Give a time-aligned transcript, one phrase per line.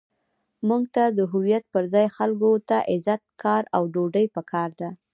[0.67, 4.89] موږ ته د هویت پر ځای خلکو ته عزت، کار، او ډوډۍ پکار ده.